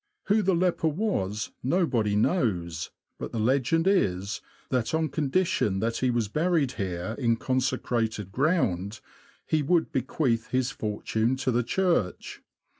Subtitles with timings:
[0.23, 5.97] Who the leper was nobody knows; but the legend is, that on con dition that
[5.97, 8.99] he was buried here, in consecrated ground,
[9.45, 12.41] he would bequeath his fortune to the Church.